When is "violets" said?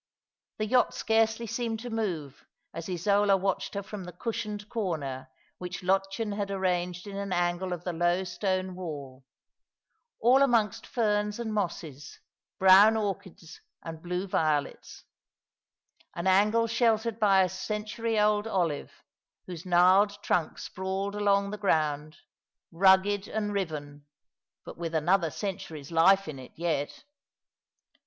14.25-15.03